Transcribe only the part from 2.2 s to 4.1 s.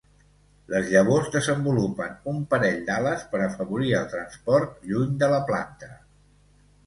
un parell d'ales per afavorir el